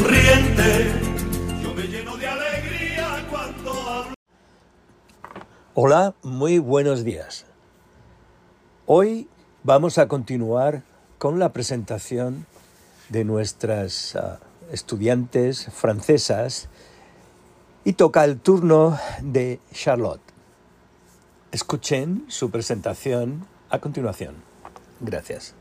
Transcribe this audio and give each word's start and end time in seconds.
Yo 0.00 1.74
me 1.74 1.82
lleno 1.82 2.16
de 2.16 2.26
alegría 2.26 3.26
cuando 3.28 3.70
hablo. 3.70 4.14
Hola, 5.74 6.14
muy 6.22 6.58
buenos 6.58 7.04
días. 7.04 7.44
Hoy 8.86 9.28
vamos 9.62 9.98
a 9.98 10.08
continuar 10.08 10.84
con 11.18 11.38
la 11.38 11.52
presentación 11.52 12.46
de 13.10 13.24
nuestras 13.24 14.16
ah, 14.16 14.40
estudiantes 14.72 15.66
francesas 15.70 16.70
y 17.84 17.92
toca 17.92 18.24
el 18.24 18.40
turno 18.40 18.98
de 19.20 19.60
Charlotte. 19.74 20.22
Escuchen 21.52 22.24
su 22.28 22.50
presentación 22.50 23.46
a 23.68 23.80
continuación. 23.80 24.36
Gracias. 25.00 25.54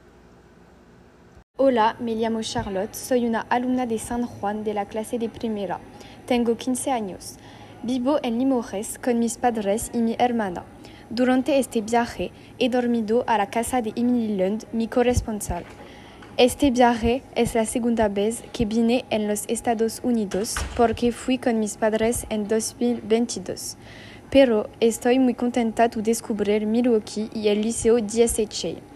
Hola, 1.61 1.97
me 1.99 2.15
llamo 2.15 2.41
Charlotte, 2.41 2.95
soy 2.95 3.25
una 3.25 3.41
alumna 3.41 3.85
de 3.85 3.99
San 3.99 4.25
Juan 4.25 4.63
de 4.63 4.73
la 4.73 4.85
clase 4.85 5.19
de 5.19 5.27
primera. 5.27 5.81
Tengo 6.25 6.55
15 6.55 6.89
años. 6.89 7.35
Vivo 7.83 8.17
en 8.23 8.39
Limores 8.39 8.97
con 8.97 9.19
mis 9.19 9.35
padres 9.37 9.91
y 9.93 9.97
mi 9.97 10.15
hermana. 10.19 10.63
Durante 11.09 11.59
este 11.59 11.81
viaje 11.81 12.31
he 12.59 12.69
dormido 12.69 13.25
a 13.27 13.37
la 13.37 13.49
casa 13.49 13.81
de 13.81 13.91
Emily 13.97 14.37
Lund, 14.37 14.67
mi 14.71 14.87
corresponsal. 14.87 15.65
Este 16.37 16.71
viaje 16.71 17.23
es 17.35 17.55
la 17.55 17.65
segunda 17.65 18.07
vez 18.07 18.41
que 18.53 18.63
vine 18.63 19.03
en 19.09 19.27
los 19.27 19.43
Estados 19.49 19.99
Unidos 20.01 20.55
porque 20.77 21.11
fui 21.11 21.39
con 21.39 21.59
mis 21.59 21.75
padres 21.75 22.25
en 22.29 22.47
2022. 22.47 23.75
Pero 24.29 24.69
estoy 24.79 25.19
muy 25.19 25.33
contenta 25.33 25.89
de 25.89 26.01
descubrir 26.01 26.65
Milwaukee 26.65 27.29
y 27.33 27.49
el 27.49 27.63
Liceo 27.63 27.97
18. 27.97 28.88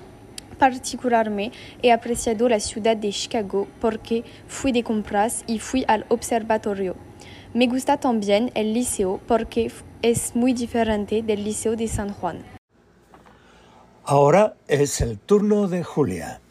particularme 0.55 1.51
he 1.81 1.91
apreciado 1.91 2.49
la 2.49 2.59
ciudad 2.59 2.97
de 2.97 3.11
Chicago 3.11 3.67
porque 3.79 4.23
fui 4.47 4.71
de 4.71 4.83
compras 4.83 5.43
y 5.47 5.59
fui 5.59 5.85
al 5.87 6.05
observatorio. 6.09 6.95
Me 7.53 7.67
gusta 7.67 7.97
también 7.97 8.51
el 8.55 8.73
liceo 8.73 9.19
porque 9.27 9.71
es 10.01 10.35
muy 10.35 10.53
diferente 10.53 11.21
del 11.21 11.43
liceo 11.43 11.75
de 11.75 11.87
San 11.87 12.13
Juan. 12.13 12.43
Ahora 14.05 14.55
es 14.67 15.01
el 15.01 15.19
turno 15.19 15.67
de 15.67 15.83
Julia. 15.83 16.41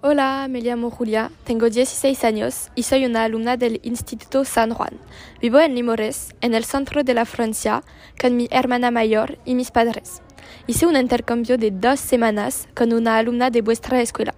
Hola, 0.00 0.48
me 0.50 0.60
llamo 0.60 0.90
Julia, 0.90 1.30
tengo 1.44 1.70
16 1.70 2.24
años 2.24 2.70
y 2.74 2.82
soy 2.82 3.06
una 3.06 3.24
alumna 3.24 3.56
del 3.56 3.80
Instituto 3.84 4.44
San 4.44 4.74
Juan. 4.74 4.98
Vivo 5.40 5.58
en 5.60 5.74
Limores, 5.74 6.34
en 6.42 6.52
el 6.52 6.64
centro 6.64 7.04
de 7.04 7.14
la 7.14 7.24
Francia, 7.24 7.82
con 8.20 8.36
mi 8.36 8.46
hermana 8.50 8.90
mayor 8.90 9.38
y 9.46 9.54
mis 9.54 9.70
padres. 9.70 10.20
Hice 10.66 10.86
un 10.86 10.96
intercambio 10.96 11.58
de 11.58 11.70
dos 11.70 12.00
semanas 12.00 12.68
con 12.74 12.92
una 12.92 13.18
alumna 13.18 13.50
de 13.50 13.62
vuestra 13.62 14.00
escuela. 14.00 14.34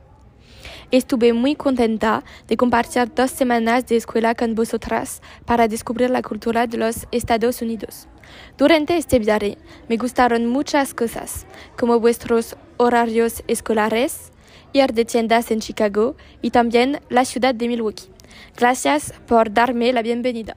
Estuve 0.91 1.33
muy 1.33 1.57
contenta 1.57 2.23
de 2.47 2.57
compartir 2.57 3.13
dos 3.13 3.31
semanas 3.33 3.87
de 3.87 3.97
escuela 3.97 4.35
con 4.35 4.55
vosotras 4.55 5.21
para 5.45 5.67
descubrir 5.67 6.11
la 6.11 6.23
cultura 6.23 6.67
de 6.67 6.79
los 6.79 7.07
Estados 7.11 7.61
Unidos. 7.61 8.07
Durante 8.57 8.97
este 8.97 9.19
viaje 9.19 9.59
me 9.89 9.97
gustaron 9.97 10.47
muchas 10.47 10.95
cosas, 10.95 11.47
como 11.77 11.99
vuestros 11.99 12.57
horarios 12.77 13.43
escolares, 13.49 14.31
ir 14.73 14.93
de 14.93 15.05
tiendas 15.05 15.51
en 15.51 15.61
Chicago 15.61 16.17
y 16.41 16.51
también 16.51 17.01
la 17.09 17.25
ciudad 17.25 17.55
de 17.55 17.67
Milwaukee. 17.67 18.11
Gracias 18.57 19.13
por 19.27 19.53
darme 19.53 19.93
la 19.93 20.03
bienvenida. 20.03 20.57